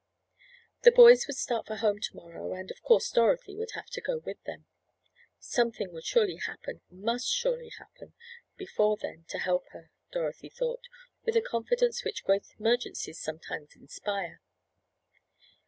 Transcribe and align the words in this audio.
The 0.81 0.89
boys 0.89 1.27
would 1.27 1.35
start 1.35 1.67
for 1.67 1.75
home 1.75 1.99
to 1.99 2.15
morrow, 2.15 2.53
and 2.53 2.71
of 2.71 2.81
course 2.81 3.11
Dorothy 3.11 3.55
would 3.55 3.73
have 3.75 3.85
to 3.91 4.01
go 4.01 4.17
with 4.17 4.41
them. 4.45 4.65
Something 5.37 5.93
would 5.93 6.05
surely 6.05 6.37
happen—must 6.37 7.27
surely 7.29 7.69
happen 7.77 8.15
before 8.57 8.97
then 8.97 9.25
to 9.27 9.37
help 9.37 9.67
her, 9.73 9.91
Dorothy 10.11 10.49
thought, 10.49 10.85
with 11.23 11.35
a 11.35 11.41
confidence 11.41 12.03
which 12.03 12.23
great 12.23 12.47
emergencies 12.57 13.19
sometimes 13.19 13.75
inspire. 13.75 14.41